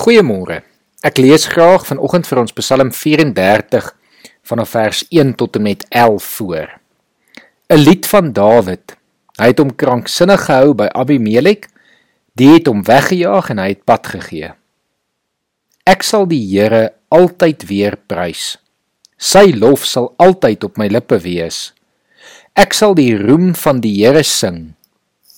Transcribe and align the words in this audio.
Goeiemôre. 0.00 0.62
Ek 1.04 1.18
lees 1.20 1.42
graag 1.52 1.82
vanoggend 1.84 2.24
vir 2.24 2.38
ons 2.40 2.54
Psalm 2.56 2.88
34 2.88 3.90
vanaf 4.48 4.70
vers 4.72 5.02
1 5.12 5.34
tot 5.36 5.58
en 5.58 5.66
met 5.66 5.84
11 5.90 6.28
voor. 6.38 6.68
'n 7.68 7.76
Lied 7.84 8.08
van 8.08 8.32
Dawid. 8.32 8.96
Hy 9.36 9.48
het 9.52 9.58
hom 9.60 9.74
kranksinnig 9.76 10.46
gehou 10.48 10.72
by 10.72 10.88
Abimelek, 10.96 11.68
die 12.32 12.48
het 12.48 12.66
hom 12.66 12.80
weggejaag 12.82 13.50
en 13.50 13.58
hy 13.58 13.68
het 13.68 13.84
pad 13.84 14.06
gegee. 14.06 14.54
Ek 15.84 16.02
sal 16.02 16.24
die 16.24 16.48
Here 16.48 16.94
altyd 17.08 17.68
weer 17.68 17.96
prys. 17.96 18.56
Sy 19.18 19.52
lof 19.52 19.84
sal 19.84 20.14
altyd 20.16 20.64
op 20.64 20.78
my 20.78 20.88
lippe 20.88 21.18
wees. 21.20 21.74
Ek 22.56 22.72
sal 22.72 22.94
die 22.94 23.12
roem 23.16 23.52
van 23.54 23.80
die 23.80 24.00
Here 24.00 24.22
sing. 24.22 24.74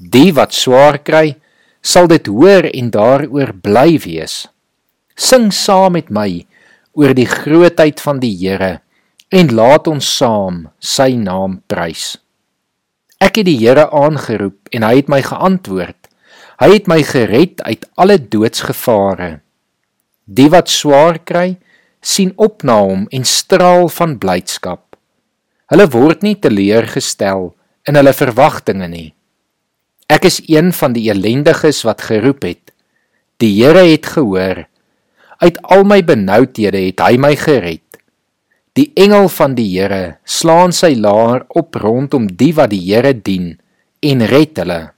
Die 0.00 0.32
wat 0.32 0.54
swaar 0.54 0.98
kry, 0.98 1.36
sal 1.86 2.08
dit 2.10 2.26
hoor 2.26 2.66
en 2.66 2.90
daaroor 2.90 3.52
bly 3.62 3.98
wees. 4.02 4.46
Sing 5.14 5.52
saam 5.54 5.94
met 5.94 6.10
my 6.10 6.42
oor 6.98 7.14
die 7.14 7.28
grootheid 7.30 8.02
van 8.02 8.18
die 8.20 8.34
Here 8.34 8.80
en 9.30 9.52
laat 9.54 9.86
ons 9.90 10.06
saam 10.18 10.66
sy 10.82 11.12
naam 11.18 11.60
prys. 11.70 12.16
Ek 13.22 13.38
het 13.38 13.46
die 13.48 13.58
Here 13.60 13.86
aangeroep 13.94 14.74
en 14.74 14.86
hy 14.86 14.94
het 14.98 15.10
my 15.12 15.22
geantwoord. 15.24 15.98
Hy 16.60 16.68
het 16.72 16.88
my 16.88 17.02
gered 17.04 17.62
uit 17.62 17.84
alle 18.00 18.16
doodsgevare. 18.18 19.40
Die 20.26 20.48
wat 20.50 20.72
swaar 20.72 21.20
kry, 21.22 21.58
sien 22.00 22.32
op 22.36 22.64
na 22.64 22.78
hom 22.80 23.04
en 23.14 23.26
straal 23.28 23.90
van 23.92 24.16
blydskap. 24.18 24.96
Hulle 25.70 25.86
word 25.92 26.22
nie 26.22 26.36
teleurgestel 26.38 27.50
in 27.86 27.98
hulle 27.98 28.14
verwagtinge 28.16 28.88
nie. 28.90 29.10
Ek 30.06 30.28
is 30.28 30.38
een 30.46 30.70
van 30.72 30.94
die 30.94 31.08
ellendiges 31.10 31.82
wat 31.86 32.04
geroep 32.06 32.44
het. 32.46 32.72
Die 33.42 33.52
Here 33.58 33.82
het 33.84 34.06
gehoor. 34.06 34.66
Uit 35.42 35.58
al 35.62 35.84
my 35.84 36.00
benoudhede 36.06 36.86
het 36.86 37.02
hy 37.02 37.16
my 37.20 37.34
gered. 37.36 37.82
Die 38.76 38.90
engel 38.94 39.28
van 39.32 39.56
die 39.56 39.66
Here 39.72 40.18
slaan 40.24 40.72
sy 40.72 40.94
laar 40.94 41.44
op 41.48 41.74
rondom 41.80 42.28
die 42.28 42.52
wat 42.56 42.70
die 42.72 42.82
Here 42.86 43.14
dien 43.16 43.56
en 44.00 44.22
red 44.30 44.60
hulle. 44.62 44.92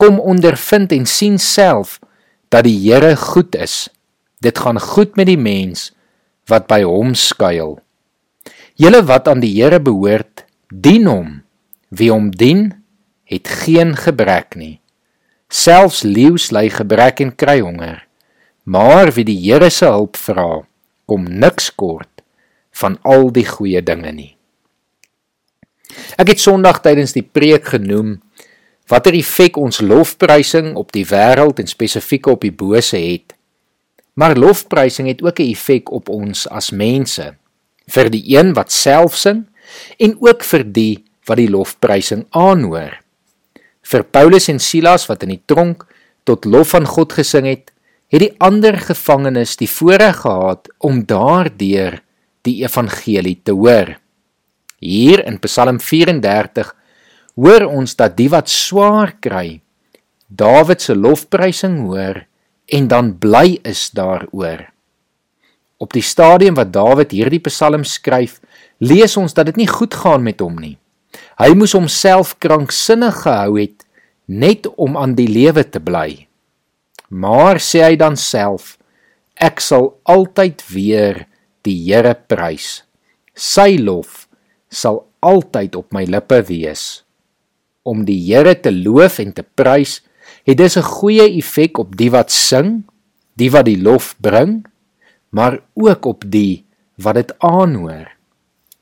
Kom 0.00 0.20
ondervind 0.20 0.92
en 0.92 1.06
sien 1.06 1.38
self 1.38 1.98
dat 2.52 2.66
die 2.68 2.76
Here 2.76 3.16
goed 3.16 3.56
is. 3.56 3.88
Dit 4.40 4.58
gaan 4.58 4.80
goed 4.80 5.16
met 5.16 5.30
die 5.30 5.40
mens 5.40 5.90
wat 6.50 6.66
by 6.68 6.82
hom 6.82 7.14
skuil. 7.14 7.78
Julle 8.80 9.02
wat 9.06 9.28
aan 9.28 9.42
die 9.42 9.52
Here 9.54 9.80
behoort, 9.80 10.44
dien 10.68 11.06
hom. 11.06 11.40
Wie 11.90 12.10
hom 12.10 12.30
dien, 12.30 12.79
het 13.30 13.48
geen 13.62 13.94
gebrek 13.96 14.56
nie. 14.58 14.80
Selfs 15.50 16.02
leeu's 16.02 16.50
ly 16.54 16.68
gebrek 16.70 17.22
en 17.22 17.34
kry 17.34 17.60
honger. 17.62 18.02
Maar 18.66 19.12
wie 19.14 19.24
die 19.26 19.38
Here 19.38 19.70
se 19.70 19.86
hulp 19.86 20.18
vra, 20.18 20.62
kom 21.06 21.26
niks 21.26 21.70
kort 21.74 22.22
van 22.80 22.98
al 23.02 23.30
die 23.34 23.46
goeie 23.46 23.82
dinge 23.82 24.12
nie. 24.14 24.32
Ek 26.18 26.30
het 26.30 26.42
Sondag 26.42 26.82
tydens 26.84 27.14
die 27.16 27.26
preek 27.26 27.72
genoem 27.74 28.18
watter 28.90 29.14
effek 29.14 29.58
ons 29.58 29.78
lofprysing 29.82 30.72
op 30.78 30.90
die 30.94 31.04
wêreld 31.06 31.60
en 31.62 31.70
spesifiek 31.70 32.26
op 32.30 32.42
die 32.42 32.54
bose 32.54 32.98
het. 32.98 33.36
Maar 34.18 34.38
lofprysing 34.38 35.06
het 35.06 35.22
ook 35.22 35.38
'n 35.38 35.50
effek 35.54 35.90
op 35.90 36.08
ons 36.08 36.48
as 36.48 36.70
mense. 36.70 37.36
Vir 37.86 38.10
die 38.10 38.24
een 38.36 38.54
wat 38.54 38.72
self 38.72 39.14
sing 39.16 39.46
en 39.98 40.16
ook 40.18 40.42
vir 40.44 40.64
die 40.72 41.04
wat 41.26 41.36
die 41.36 41.50
lofprysing 41.50 42.26
aanhoor 42.30 42.98
vir 43.90 44.04
Paulus 44.06 44.46
en 44.52 44.60
Silas 44.62 45.08
wat 45.10 45.24
in 45.26 45.34
die 45.34 45.42
tronk 45.50 45.86
tot 46.28 46.46
lof 46.46 46.74
van 46.76 46.86
God 46.86 47.14
gesing 47.16 47.48
het, 47.50 47.72
het 48.10 48.22
die 48.22 48.34
ander 48.42 48.76
gevangenes 48.78 49.56
die 49.58 49.70
voorreg 49.70 50.22
gehad 50.22 50.70
om 50.78 51.02
daardeur 51.06 52.00
die 52.46 52.60
evangelie 52.64 53.38
te 53.44 53.54
hoor. 53.54 53.96
Hier 54.80 55.22
in 55.26 55.38
Psalm 55.42 55.80
34 55.82 56.70
hoor 57.40 57.66
ons 57.68 57.96
dat 57.98 58.16
die 58.18 58.30
wat 58.32 58.50
swaar 58.50 59.16
kry, 59.20 59.60
Dawid 60.30 60.78
se 60.78 60.94
lofprysing 60.94 61.80
hoor 61.88 62.22
en 62.70 62.86
dan 62.86 63.16
bly 63.18 63.58
is 63.66 63.88
daaroor. 63.90 64.68
Op 65.82 65.90
die 65.96 66.04
stadium 66.06 66.54
wat 66.54 66.70
Dawid 66.70 67.10
hierdie 67.10 67.42
Psalm 67.48 67.82
skryf, 67.82 68.38
lees 68.78 69.16
ons 69.18 69.34
dat 69.34 69.50
dit 69.50 69.58
nie 69.58 69.66
goed 69.66 69.96
gaan 69.98 70.22
met 70.22 70.38
hom 70.38 70.54
nie. 70.62 70.76
Hy 71.40 71.50
moes 71.58 71.74
homself 71.74 72.36
kranksinnig 72.38 73.24
gehou 73.24 73.58
het 73.58 73.82
net 74.30 74.68
om 74.78 74.94
aan 74.96 75.16
die 75.18 75.28
lewe 75.28 75.64
te 75.66 75.82
bly. 75.82 76.26
Maar 77.10 77.58
sê 77.58 77.82
hy 77.82 77.96
dan 77.98 78.14
self, 78.14 78.76
ek 79.34 79.58
sal 79.64 79.96
altyd 80.06 80.62
weer 80.70 81.24
die 81.66 81.74
Here 81.88 82.14
prys. 82.14 82.84
Sy 83.34 83.74
lof 83.82 84.28
sal 84.70 85.02
altyd 85.26 85.74
op 85.74 85.90
my 85.92 86.04
lippe 86.06 86.38
wees. 86.46 87.02
Om 87.82 88.04
die 88.06 88.20
Here 88.28 88.54
te 88.54 88.70
loof 88.70 89.18
en 89.18 89.34
te 89.34 89.42
prys, 89.42 89.98
het 90.46 90.58
dit 90.58 90.76
'n 90.76 90.82
goeie 90.82 91.26
effek 91.38 91.78
op 91.78 91.96
die 91.96 92.10
wat 92.10 92.30
sing, 92.30 92.84
die 93.34 93.50
wat 93.50 93.64
die 93.64 93.80
lof 93.82 94.14
bring, 94.20 94.64
maar 95.30 95.60
ook 95.74 96.06
op 96.06 96.24
die 96.26 96.64
wat 96.96 97.14
dit 97.14 97.32
aanhoor. 97.38 98.08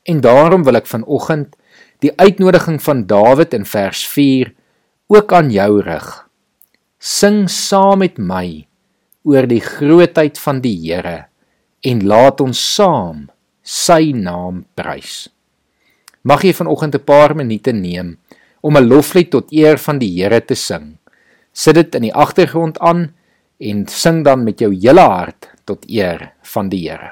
En 0.03 0.21
daarom 0.21 0.63
wil 0.63 0.75
ek 0.75 0.87
vanoggend 0.87 1.55
die 1.99 2.11
uitnodiging 2.15 2.81
van 2.81 3.05
Dawid 3.05 3.53
in 3.53 3.65
vers 3.65 4.07
4 4.07 4.53
ook 5.09 5.33
aan 5.33 5.49
jou 5.49 5.81
rig. 5.81 6.07
Sing 6.99 7.47
saam 7.49 8.03
met 8.03 8.19
my 8.21 8.67
oor 9.25 9.47
die 9.49 9.61
grootheid 9.63 10.37
van 10.37 10.61
die 10.61 10.75
Here 10.83 11.25
en 11.81 12.05
laat 12.05 12.41
ons 12.43 12.59
saam 12.75 13.25
sy 13.65 14.11
naam 14.13 14.65
prys. 14.77 15.27
Mag 16.21 16.43
jy 16.45 16.53
vanoggend 16.53 16.95
'n 16.95 17.03
paar 17.03 17.35
minute 17.35 17.73
neem 17.73 18.17
om 18.61 18.77
'n 18.77 18.87
loflied 18.87 19.31
tot 19.31 19.51
eer 19.51 19.77
van 19.77 19.99
die 19.99 20.13
Here 20.13 20.41
te 20.45 20.55
sing. 20.55 20.97
Sit 21.53 21.75
dit 21.75 21.95
in 21.95 22.01
die 22.01 22.13
agtergrond 22.13 22.79
aan 22.79 23.13
en 23.57 23.87
sing 23.87 24.23
dan 24.23 24.43
met 24.43 24.59
jou 24.59 24.71
hele 24.73 25.01
hart 25.01 25.49
tot 25.65 25.89
eer 25.89 26.33
van 26.41 26.69
die 26.69 26.89
Here. 26.89 27.11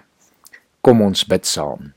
Kom 0.81 1.01
ons 1.01 1.25
bid 1.25 1.45
saam. 1.45 1.93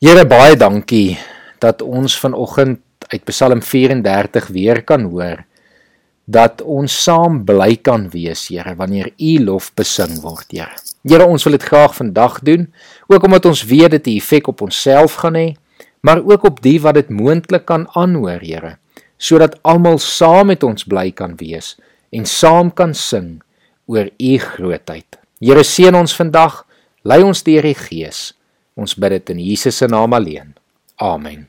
Here 0.00 0.24
baie 0.24 0.56
dankie 0.56 1.18
dat 1.58 1.82
ons 1.82 2.18
vanoggend 2.20 2.80
uit 3.08 3.24
Psalm 3.24 3.62
34 3.62 4.48
weer 4.52 4.82
kan 4.84 5.08
hoor 5.10 5.44
dat 6.28 6.60
ons 6.60 6.92
saam 6.92 7.40
bly 7.48 7.78
kan 7.80 8.10
wees, 8.12 8.48
Here, 8.52 8.74
wanneer 8.76 9.08
U 9.16 9.38
lof 9.46 9.70
besing 9.74 10.18
word, 10.20 10.50
Here. 10.52 10.76
Here, 11.08 11.24
ons 11.24 11.46
wil 11.46 11.56
dit 11.56 11.64
graag 11.64 11.94
vandag 11.96 12.42
doen, 12.44 12.66
ook 13.08 13.24
omdat 13.24 13.48
ons 13.48 13.64
weet 13.64 13.96
dit 13.96 14.06
'n 14.06 14.16
effek 14.20 14.48
op 14.48 14.60
onsself 14.60 15.24
gaan 15.24 15.34
hê, 15.34 15.56
maar 16.02 16.20
ook 16.20 16.44
op 16.44 16.60
die 16.62 16.80
wat 16.80 16.94
dit 16.94 17.08
moontlik 17.08 17.64
kan 17.64 17.88
aanhoor, 17.96 18.40
Here, 18.44 18.76
sodat 19.16 19.58
almal 19.62 19.98
saam 19.98 20.46
met 20.46 20.62
ons 20.62 20.84
bly 20.84 21.10
kan 21.10 21.36
wees 21.36 21.78
en 22.12 22.26
saam 22.26 22.70
kan 22.70 22.94
sing 22.94 23.42
oor 23.86 24.10
U 24.18 24.38
grootheid. 24.38 25.18
Here, 25.40 25.64
seën 25.64 25.94
ons 25.94 26.16
vandag, 26.16 26.66
lei 27.04 27.22
ons 27.22 27.42
deur 27.42 27.62
die 27.62 27.74
Gees. 27.74 28.34
Ons 28.76 28.94
bid 28.94 29.10
dit 29.10 29.30
in 29.30 29.38
Jesus 29.38 29.76
se 29.76 29.86
naam 29.86 30.12
alleen. 30.12 30.54
Amen. 30.96 31.48